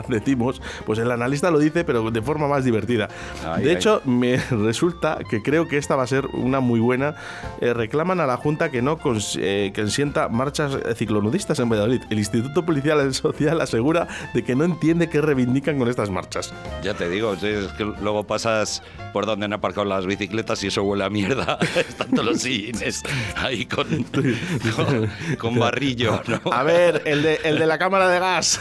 decimos, 0.09 0.61
pues 0.87 0.99
el 0.99 1.11
analista 1.13 1.53
lo 1.53 1.61
dice, 1.61 1.85
pero 1.85 2.11
de 2.11 2.21
forma 2.21 2.48
más 2.49 2.65
divertida. 2.65 3.09
Ay, 3.47 3.65
de 3.65 3.71
ay. 3.71 3.77
hecho, 3.77 4.03
me 4.05 4.37
resulta 4.51 5.19
que 5.29 5.43
creo 5.43 5.69
que 5.69 5.77
esta 5.77 5.97
va 5.97 6.03
a 6.03 6.07
ser 6.07 6.27
una 6.27 6.61
muy 6.61 6.81
buena. 6.81 7.15
Eh, 7.61 7.73
reclaman 7.73 8.21
a 8.21 8.27
la 8.27 8.37
Junta 8.37 8.71
que 8.71 8.83
no 8.83 8.99
eh, 9.39 9.73
consienta 9.75 10.29
marchas 10.29 10.79
ciclonudistas 10.97 11.59
en 11.59 11.69
Valladolid. 11.69 12.03
El 12.11 12.19
Instituto 12.19 12.65
Policial 12.65 13.15
Social 13.19 13.61
asegura 13.61 14.09
de 14.35 14.43
que 14.43 14.55
no 14.55 14.65
entiende 14.65 15.09
qué 15.09 15.21
reivindican 15.21 15.79
con 15.79 15.89
estas 15.89 16.11
marchas. 16.11 16.53
Ya 16.83 16.95
te 16.95 17.09
digo, 17.09 17.35
es 17.35 17.73
que 17.73 17.85
luego 17.85 18.25
pasas 18.27 18.83
por 19.13 19.27
donde 19.27 19.47
han 19.47 19.53
aparcado 19.53 19.85
las 19.85 20.07
bicicletas 20.07 20.63
y 20.65 20.69
eso 20.69 20.83
huele 20.83 21.05
a 21.05 21.11
mierda. 21.11 21.59
Están 21.77 22.11
todos 22.11 22.25
los 22.25 22.43
sillines 22.43 23.03
ahí 23.37 23.67
con, 23.67 24.05
con, 24.05 25.11
con 25.39 25.59
barrillo, 25.59 26.23
¿no? 26.27 26.53
A 26.53 26.63
ver, 26.63 27.03
el 27.05 27.23
de, 27.23 27.41
el 27.45 27.59
de 27.59 27.67
la 27.67 27.79
cámara 27.79 28.09
de 28.09 28.19
gas. 28.19 28.61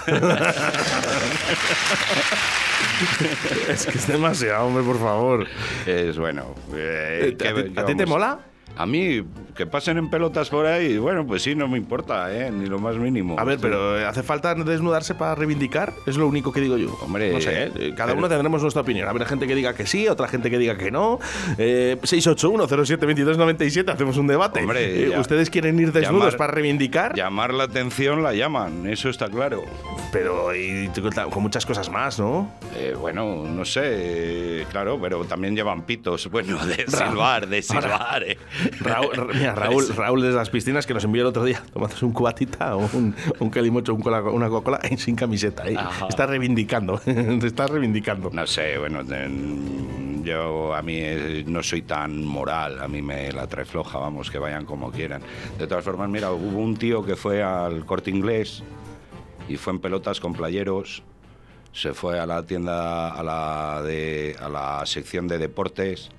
Es 3.69 3.86
que 3.86 3.98
es 3.98 4.07
demasiado, 4.07 4.65
hombre, 4.67 4.84
por 4.84 5.00
favor. 5.00 5.48
Es 5.86 6.17
bueno. 6.17 6.55
eh, 6.74 7.19
¿A 7.22 7.25
¿qué- 7.25 7.31
ti- 7.63 7.74
qué 7.74 7.79
a 7.79 7.86
ti 7.86 7.96
te 7.96 8.05
mola? 8.05 8.39
A 8.77 8.86
mí, 8.86 9.24
que 9.55 9.65
pasen 9.65 9.98
en 9.98 10.10
pelotas 10.10 10.50
por 10.50 10.65
ahí, 10.65 10.98
bueno, 10.98 11.25
pues 11.25 11.41
sí, 11.43 11.55
no 11.55 11.67
me 11.67 11.77
importa, 11.77 12.31
¿eh? 12.36 12.51
Ni 12.51 12.67
lo 12.67 12.79
más 12.79 12.96
mínimo. 12.98 13.36
A 13.39 13.43
ver, 13.43 13.57
pero 13.60 13.98
eh, 14.00 14.05
¿hace 14.05 14.22
falta 14.24 14.53
desnudarse 14.55 15.15
para 15.15 15.34
reivindicar? 15.36 15.93
Es 16.05 16.15
lo 16.17 16.27
único 16.27 16.51
que 16.51 16.62
digo 16.62 16.77
yo. 16.77 16.96
Hombre, 17.01 17.31
no 17.34 17.41
sé, 17.41 17.63
¿eh? 17.75 17.93
cada 17.96 18.07
pero- 18.10 18.19
uno 18.19 18.29
tendremos 18.29 18.62
nuestra 18.62 18.81
opinión. 18.84 19.07
Habrá 19.07 19.25
gente 19.25 19.48
que 19.48 19.55
diga 19.55 19.74
que 19.74 19.86
sí, 19.88 20.07
otra 20.07 20.27
gente 20.27 20.50
que 20.51 20.57
diga 20.60 20.77
que 20.77 20.91
no. 20.91 21.19
Eh, 21.57 21.98
681-07-2297, 22.03 23.89
hacemos 23.93 24.17
un 24.17 24.27
debate. 24.27 24.62
Hombre, 24.62 25.05
Eh, 25.05 25.10
ya- 25.12 25.19
¿Ustedes 25.19 25.50
quieren 25.50 25.79
ir 25.79 25.91
desnudos 25.91 26.34
llamar- 26.34 26.38
para 26.38 26.53
reivindicar? 26.53 27.15
Llamar 27.15 27.53
la 27.53 27.63
atención 27.65 28.24
la 28.24 28.34
llaman, 28.34 28.88
eso 28.88 29.10
está 29.10 29.29
claro. 29.29 29.63
Pero 30.12 30.55
y 30.55 30.89
con 31.31 31.43
muchas 31.43 31.65
cosas 31.65 31.89
más, 31.89 32.19
¿no? 32.19 32.51
Eh, 32.75 32.96
bueno, 33.00 33.43
no 33.43 33.65
sé, 33.65 33.81
eh, 33.86 34.65
claro, 34.72 35.00
pero 35.01 35.25
también 35.25 35.55
llevan 35.55 35.81
pitos, 35.84 36.29
bueno, 36.29 36.63
de 36.65 36.86
silbar, 36.88 37.48
de 37.48 37.62
silbar. 37.62 38.24
eh. 38.24 38.38
Raúl, 38.80 39.16
Ra- 39.16 39.26
mira, 39.34 39.56
Raúl, 39.56 39.88
Raúl 39.96 40.22
desde 40.22 40.36
las 40.38 40.50
piscinas 40.50 40.86
que 40.86 40.94
nos 40.94 41.04
envió 41.04 41.22
el 41.24 41.28
otro 41.28 41.44
día 41.44 41.62
tomándose 41.74 42.06
un 42.06 42.12
cubatita 42.14 42.76
o 42.76 42.90
un, 42.94 43.16
un 43.40 43.50
calimocho, 43.50 43.94
un 43.94 44.02
cola- 44.02 44.22
una 44.24 44.50
Coca-Cola 44.50 44.80
sin 44.98 45.16
camiseta. 45.16 45.68
eh. 45.68 45.78
Está 46.10 46.26
reivindicando, 46.26 47.00
está 47.06 47.68
reivindicando. 47.68 48.30
No 48.32 48.46
sé, 48.48 48.78
bueno, 48.78 49.02
yo 50.24 50.74
a 50.76 50.82
mí 50.82 50.96
eh, 50.98 51.44
no 51.48 51.64
soy 51.64 51.84
tan 51.84 52.24
moral, 52.26 52.82
a 52.82 52.88
mí 52.88 53.02
me 53.02 53.32
la 53.32 53.48
trae 53.48 53.66
floja, 53.66 53.98
vamos, 53.98 54.30
que 54.30 54.38
vayan 54.40 54.66
como 54.66 54.92
quieran. 54.92 55.22
De 55.58 55.68
todas 55.68 55.84
formas, 55.86 56.10
mira, 56.10 56.32
hubo 56.32 56.60
un 56.60 56.76
tío 56.76 57.04
que 57.04 57.16
fue 57.16 57.42
al 57.44 57.86
corte 57.86 58.10
inglés 58.10 58.64
y 59.48 59.56
fue 59.56 59.74
en 59.74 59.80
pelotas 59.80 60.20
con 60.20 60.34
playeros, 60.34 61.04
se 61.72 61.94
fue 61.94 62.20
a 62.20 62.26
la 62.26 62.44
tienda, 62.44 63.10
a 63.10 63.24
la, 63.24 63.82
de, 63.84 64.36
a 64.42 64.50
la 64.50 64.86
sección 64.86 65.28
de 65.28 65.38
deportes 65.38 66.10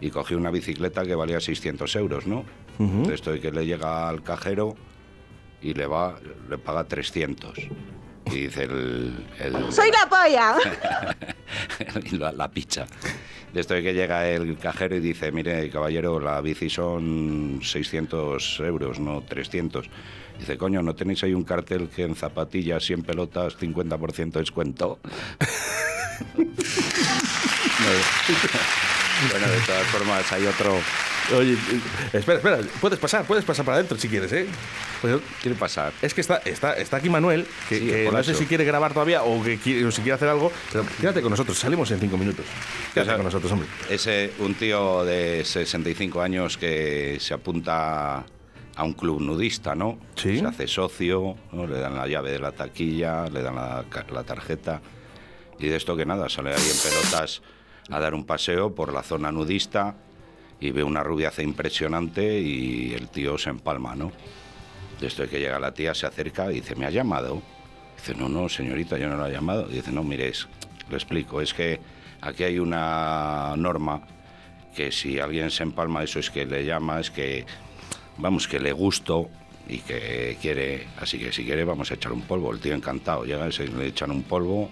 y 0.00 0.10
cogió 0.10 0.36
una 0.38 0.50
bicicleta 0.50 1.04
que 1.04 1.14
valía 1.14 1.40
600 1.40 1.94
euros, 1.96 2.26
¿no? 2.26 2.44
De 2.78 3.14
esto 3.14 3.32
de 3.32 3.40
que 3.40 3.50
le 3.50 3.66
llega 3.66 4.08
al 4.08 4.22
cajero 4.22 4.74
y 5.60 5.74
le 5.74 5.86
va, 5.86 6.18
le 6.48 6.56
paga 6.56 6.84
300. 6.84 7.58
Y 8.26 8.30
dice 8.30 8.62
el- 8.64 9.26
el 9.38 9.70
¡Soy 9.72 9.90
la 9.90 10.08
polla! 10.08 10.54
y 12.10 12.16
la, 12.16 12.32
la 12.32 12.50
picha. 12.50 12.86
De 13.52 13.60
esto 13.60 13.74
de 13.74 13.82
que 13.82 13.92
llega 13.92 14.28
el 14.30 14.56
cajero 14.56 14.96
y 14.96 15.00
dice, 15.00 15.30
mire, 15.32 15.68
caballero, 15.70 16.20
la 16.20 16.40
bici 16.40 16.70
son 16.70 17.60
600 17.62 18.60
euros, 18.60 18.98
no 19.00 19.22
300. 19.22 19.90
Dice, 20.38 20.56
coño, 20.56 20.80
¿no 20.82 20.94
tenéis 20.94 21.22
ahí 21.24 21.34
un 21.34 21.42
cartel 21.44 21.88
que 21.88 22.04
en 22.04 22.14
zapatillas 22.14 22.88
y 22.88 22.92
en 22.94 23.02
pelotas 23.02 23.58
50% 23.58 24.30
descuento? 24.32 25.00
bueno, 29.30 29.46
de 29.48 29.60
todas 29.66 29.86
formas, 29.88 30.32
hay 30.32 30.46
otro... 30.46 30.78
Oye, 31.36 31.56
espera, 32.12 32.38
espera, 32.38 32.58
puedes 32.80 32.98
pasar, 32.98 33.24
puedes 33.24 33.44
pasar 33.44 33.64
para 33.64 33.76
adentro 33.76 33.96
si 33.98 34.08
quieres, 34.08 34.32
¿eh? 34.32 34.46
Pues, 35.00 35.16
Quiere 35.40 35.56
pasar. 35.56 35.92
es 36.02 36.12
que 36.12 36.20
está, 36.20 36.38
está, 36.38 36.74
está 36.74 36.96
aquí 36.96 37.08
Manuel, 37.08 37.46
que, 37.68 37.78
Sí, 37.78 37.86
que 37.86 38.08
no 38.10 38.22
sé 38.24 38.34
si 38.34 38.46
quiere 38.46 38.64
grabar 38.64 38.92
todavía 38.92 39.22
o 39.22 39.42
que 39.42 39.58
quiere, 39.58 39.84
o 39.86 39.90
si 39.92 40.02
quiere 40.02 40.14
hacer 40.14 40.28
algo. 40.28 40.50
Pero 40.72 40.84
quédate 41.00 41.22
con 41.22 41.30
nosotros, 41.30 41.58
salimos 41.58 41.90
en 41.92 42.00
cinco 42.00 42.16
minutos. 42.18 42.44
Quédate 42.92 43.10
Esa- 43.10 43.16
con 43.16 43.24
nosotros, 43.26 43.52
hombre. 43.52 43.68
Ese, 43.88 44.32
un 44.40 44.54
tío 44.54 45.04
de 45.04 45.44
65 45.44 46.20
años 46.20 46.58
que 46.58 47.18
se 47.20 47.32
apunta 47.34 48.24
a 48.76 48.84
un 48.84 48.94
club 48.94 49.20
nudista, 49.20 49.74
¿no? 49.74 49.98
Sí. 50.16 50.38
Se 50.38 50.46
hace 50.46 50.66
socio, 50.66 51.36
¿no? 51.52 51.66
le 51.66 51.78
dan 51.78 51.96
la 51.96 52.06
llave 52.08 52.32
de 52.32 52.38
la 52.40 52.52
taquilla, 52.52 53.26
le 53.28 53.42
dan 53.42 53.54
la, 53.54 53.84
la 54.12 54.24
tarjeta. 54.24 54.80
Y 55.58 55.68
de 55.68 55.76
esto 55.76 55.96
que 55.96 56.04
nada, 56.06 56.28
sale 56.28 56.50
ahí 56.54 56.56
en 56.70 56.90
pelotas 56.90 57.42
a 57.90 57.98
dar 58.00 58.14
un 58.14 58.24
paseo 58.24 58.74
por 58.74 58.92
la 58.92 59.02
zona 59.02 59.32
nudista 59.32 59.94
y 60.60 60.70
ve 60.70 60.82
una 60.84 61.02
rubiaza 61.02 61.42
impresionante 61.42 62.40
y 62.40 62.92
el 62.94 63.08
tío 63.08 63.38
se 63.38 63.50
empalma, 63.50 63.94
¿no? 63.96 64.12
De 65.00 65.06
esto 65.06 65.22
de 65.22 65.28
que 65.28 65.40
llega 65.40 65.58
la 65.58 65.72
tía, 65.72 65.94
se 65.94 66.06
acerca 66.06 66.50
y 66.52 66.56
dice, 66.56 66.74
¿me 66.76 66.86
ha 66.86 66.90
llamado? 66.90 67.40
Dice, 67.96 68.14
no, 68.14 68.28
no, 68.28 68.48
señorita, 68.48 68.98
yo 68.98 69.08
no 69.08 69.16
la 69.16 69.28
he 69.28 69.32
llamado. 69.32 69.66
Dice, 69.66 69.90
no, 69.92 70.02
mire, 70.02 70.28
es- 70.28 70.46
lo 70.90 70.96
explico, 70.96 71.40
es 71.40 71.54
que 71.54 71.80
aquí 72.20 72.44
hay 72.44 72.58
una 72.58 73.54
norma 73.56 74.02
que 74.74 74.92
si 74.92 75.18
alguien 75.18 75.50
se 75.50 75.62
empalma, 75.62 76.02
eso 76.02 76.18
es 76.18 76.30
que 76.30 76.44
le 76.44 76.64
llama, 76.64 77.00
es 77.00 77.10
que, 77.10 77.46
vamos, 78.18 78.46
que 78.46 78.60
le 78.60 78.72
gusto 78.72 79.28
y 79.68 79.78
que 79.78 80.36
quiere, 80.42 80.86
así 81.00 81.18
que 81.18 81.32
si 81.32 81.44
quiere 81.44 81.64
vamos 81.64 81.90
a 81.90 81.94
echar 81.94 82.12
un 82.12 82.22
polvo. 82.22 82.52
El 82.52 82.60
tío 82.60 82.74
encantado, 82.74 83.24
llega 83.24 83.48
y 83.48 83.52
se 83.52 83.66
le 83.66 83.86
echan 83.86 84.10
un 84.10 84.22
polvo, 84.24 84.68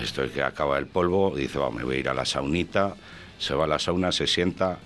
esto 0.00 0.22
es 0.24 0.32
que 0.32 0.42
acaba 0.42 0.78
el 0.78 0.86
polvo, 0.86 1.34
dice, 1.34 1.58
va, 1.58 1.70
me 1.70 1.84
voy 1.84 1.96
a 1.96 1.98
ir 1.98 2.08
a 2.08 2.14
la 2.14 2.24
saunita, 2.24 2.94
se 3.38 3.54
va 3.54 3.64
a 3.64 3.66
la 3.66 3.78
sauna, 3.78 4.12
se 4.12 4.26
sienta, 4.26 4.78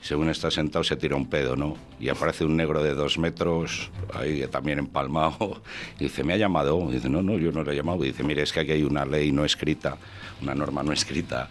según 0.00 0.30
está 0.30 0.50
sentado 0.50 0.84
se 0.84 0.96
tira 0.96 1.16
un 1.16 1.28
pedo, 1.28 1.56
¿no? 1.56 1.76
Y 1.98 2.08
aparece 2.08 2.44
un 2.44 2.56
negro 2.56 2.82
de 2.82 2.94
dos 2.94 3.18
metros, 3.18 3.90
ahí 4.14 4.46
también 4.50 4.78
empalmado, 4.78 5.60
y 5.98 6.04
dice, 6.04 6.24
¿me 6.24 6.34
ha 6.34 6.36
llamado? 6.36 6.86
Y 6.90 6.94
dice, 6.94 7.08
no, 7.08 7.22
no, 7.22 7.36
yo 7.36 7.52
no 7.52 7.62
le 7.62 7.72
he 7.72 7.76
llamado. 7.76 8.04
Y 8.04 8.08
dice, 8.08 8.22
mire, 8.22 8.42
es 8.42 8.52
que 8.52 8.60
aquí 8.60 8.72
hay 8.72 8.84
una 8.84 9.04
ley 9.04 9.32
no 9.32 9.44
escrita, 9.44 9.96
una 10.40 10.54
norma 10.54 10.82
no 10.82 10.92
escrita, 10.92 11.48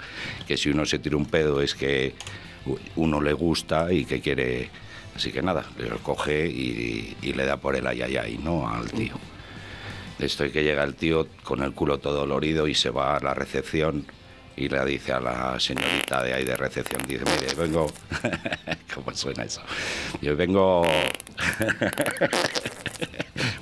que 0.47 0.57
si 0.57 0.69
uno 0.69 0.85
se 0.85 0.99
tira 0.99 1.17
un 1.17 1.25
pedo 1.25 1.61
es 1.61 1.75
que 1.75 2.15
uno 2.95 3.21
le 3.21 3.33
gusta 3.33 3.91
y 3.91 4.05
que 4.05 4.21
quiere... 4.21 4.69
Así 5.15 5.31
que 5.31 5.41
nada, 5.41 5.65
le 5.79 5.89
coge 6.03 6.47
y, 6.47 7.17
y 7.23 7.33
le 7.33 7.45
da 7.45 7.57
por 7.57 7.75
el 7.75 7.87
ay, 7.87 8.03
ay, 8.03 8.17
ay, 8.17 8.39
¿no? 8.41 8.69
Al 8.69 8.91
tío. 8.91 9.15
Esto 10.19 10.51
que 10.51 10.63
llega 10.63 10.83
el 10.83 10.95
tío 10.95 11.27
con 11.43 11.61
el 11.61 11.73
culo 11.73 11.99
todo 11.99 12.15
dolorido 12.15 12.67
y 12.67 12.73
se 12.73 12.89
va 12.89 13.17
a 13.17 13.19
la 13.19 13.33
recepción 13.33 14.05
y 14.57 14.67
le 14.69 14.83
dice 14.85 15.13
a 15.13 15.19
la 15.19 15.59
señorita 15.59 16.23
de 16.23 16.33
ahí 16.33 16.43
de 16.43 16.57
recepción, 16.57 17.03
dice, 17.07 17.23
mire, 17.25 17.53
vengo... 17.55 17.93
¿Cómo 18.95 19.15
suena 19.15 19.43
eso? 19.43 19.61
Yo 20.19 20.35
vengo... 20.35 20.81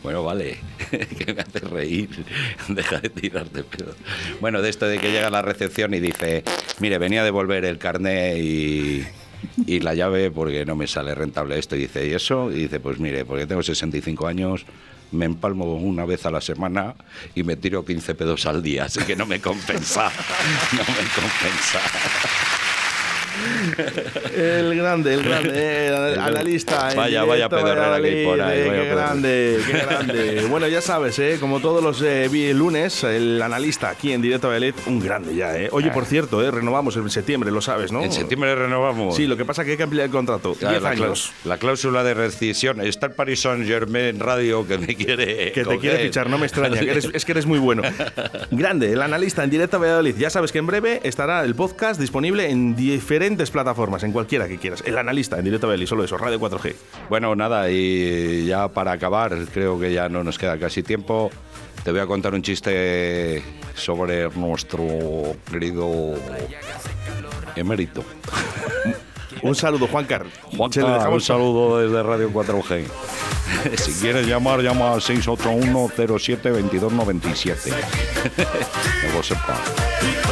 bueno, 0.04 0.24
vale, 0.24 0.58
que 0.90 1.34
me 1.34 1.42
hace 1.42 1.60
reír, 1.60 2.10
deja 2.70 3.02
de 3.02 3.10
tirarte 3.10 3.66
pedo. 3.66 3.94
Bueno, 4.40 4.62
de 4.62 4.70
esto 4.70 4.88
de 4.88 4.98
que 4.98 5.12
llega 5.12 5.28
a 5.28 5.32
la 5.32 5.42
recepción 5.42 5.94
y 5.94 6.00
dice, 6.00 6.46
mire, 6.80 6.98
venía 6.98 7.22
a 7.22 7.26
devolver 7.26 7.66
el 7.66 7.78
carné 7.78 8.40
y... 8.40 9.06
Y 9.68 9.82
la 9.82 9.94
llave 9.94 10.32
porque 10.32 10.66
no 10.66 10.76
me 10.76 10.88
sale 10.88 11.14
rentable 11.14 11.60
esto. 11.60 11.76
Y 11.76 11.80
dice, 11.80 12.08
¿y 12.08 12.14
eso? 12.14 12.52
Y 12.52 12.62
dice, 12.62 12.80
pues 12.80 13.00
mire, 13.00 13.26
porque 13.26 13.46
tengo 13.46 13.62
65 13.62 14.28
años, 14.28 14.66
me 15.12 15.26
empalmo 15.26 15.76
una 15.76 16.06
vez 16.06 16.26
a 16.26 16.32
la 16.32 16.42
semana 16.42 16.96
y 17.34 17.44
me 17.44 17.56
tiro 17.56 17.86
15 17.86 18.16
pedos 18.16 18.46
al 18.46 18.62
día, 18.62 18.86
así 18.86 19.00
que 19.02 19.16
no 19.16 19.26
me 19.26 19.40
compensa. 19.40 20.12
No 20.74 20.80
me 20.80 21.10
compensa. 21.10 21.80
El 24.36 24.76
grande, 24.76 25.14
el 25.16 25.24
grande, 25.24 25.50
eh, 25.54 25.88
el 26.14 26.20
analista. 26.20 26.90
Vaya, 26.96 27.24
vaya 27.24 27.50
pedorrera 27.50 28.02
que 28.02 28.08
hay 28.08 28.26
por 28.26 28.40
eh, 28.40 28.44
ahí, 28.44 28.68
vaya 28.68 28.82
Qué 28.84 28.90
grande, 28.90 29.60
qué 29.66 29.72
grande. 29.86 30.46
bueno, 30.50 30.68
ya 30.68 30.82
sabes, 30.82 31.18
eh, 31.20 31.38
como 31.40 31.60
todos 31.60 31.84
los 31.84 32.02
eh, 32.02 32.30
lunes, 32.54 33.04
el 33.04 33.42
analista 33.42 33.90
aquí 33.90 34.12
en 34.12 34.22
directo 34.22 34.48
Valladolid, 34.48 34.74
un 34.88 35.00
grande 35.00 35.36
ya. 35.36 35.58
Eh. 35.58 35.70
Oye, 35.72 35.92
por 35.92 36.06
cierto, 36.06 36.44
eh, 36.44 36.52
renovamos 36.52 36.96
en 36.98 37.10
septiembre, 37.10 37.52
lo 37.52 37.62
sabes, 37.62 37.92
¿no? 37.92 38.04
En 38.04 38.12
septiembre 38.12 38.56
renovamos. 38.56 39.16
Sí, 39.16 39.28
lo 39.28 39.38
que 39.38 39.46
pasa 39.46 39.62
es 39.62 39.66
que 39.66 39.72
hay 39.72 39.78
que 39.78 39.84
ampliar 39.84 40.06
el 40.06 40.12
contrato. 40.12 40.54
Claro, 40.56 40.74
10 40.80 40.84
la, 40.84 40.90
años. 40.90 41.32
la 41.44 41.58
cláusula 41.58 42.04
de 42.04 42.14
rescisión. 42.14 42.82
Está 42.82 43.08
el 43.08 43.14
Paris 43.14 43.42
Saint 43.42 43.66
Germain 43.66 44.20
Radio 44.20 44.68
que 44.68 44.78
me 44.78 44.96
quiere. 44.96 45.52
Que 45.52 45.62
te 45.62 45.64
coger. 45.64 45.80
quiere 45.80 45.98
fichar, 46.00 46.30
no 46.30 46.38
me 46.38 46.46
extraña, 46.46 46.80
que 46.80 46.92
eres- 46.92 47.10
es 47.14 47.26
que 47.26 47.32
eres 47.32 47.46
muy 47.46 47.60
bueno. 47.60 47.84
Grande, 48.52 48.92
el 48.94 49.02
analista 49.02 49.44
en 49.44 49.50
directo 49.50 49.80
Valladolid. 49.80 50.16
Ya 50.18 50.30
sabes 50.30 50.52
que 50.52 50.60
en 50.60 50.68
breve 50.68 51.02
estará 51.04 51.44
el 51.44 51.56
podcast 51.56 52.00
disponible 52.00 52.50
en 52.50 52.76
diferentes 52.76 53.52
plataformas, 53.56 54.04
en 54.04 54.12
cualquiera 54.12 54.50
que 54.50 54.58
quieras. 54.58 54.84
El 54.86 54.98
analista 54.98 55.40
en 55.40 55.46
directo 55.46 55.72
a 55.72 55.88
solo 55.88 56.04
eso, 56.04 56.18
Radio 56.18 56.42
4G. 56.42 56.76
Bueno, 57.10 57.38
nada, 57.38 57.72
y 57.72 58.46
ya 58.46 58.68
para 58.68 58.92
acabar, 58.92 59.34
creo 59.54 59.80
que 59.80 59.94
ya 59.94 60.10
no 60.10 60.26
nos 60.26 60.38
queda 60.38 60.60
casi 60.60 60.84
tiempo. 60.84 61.32
Te 61.82 61.92
voy 61.92 62.02
a 62.02 62.06
contar 62.06 62.34
un 62.34 62.42
chiste 62.42 63.42
sobre 63.74 64.30
nuestro 64.32 64.86
querido 65.50 66.16
emérito. 67.56 68.04
Un 69.42 69.56
saludo, 69.56 69.88
Juan 69.88 70.06
Car. 70.06 70.26
Juan, 70.58 70.74
Se 70.74 70.82
lo 70.82 71.12
un 71.12 71.22
saludo 71.22 71.80
desde 71.80 72.04
Radio 72.04 72.30
4G. 72.32 72.84
si 73.78 73.94
quieres 74.02 74.28
llamar, 74.28 74.60
llama 74.60 74.92
al 74.94 75.02
681 75.02 76.20
07 76.20 76.52